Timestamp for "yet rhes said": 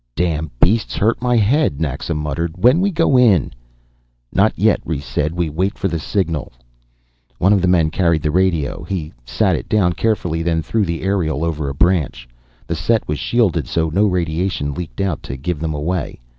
4.57-5.31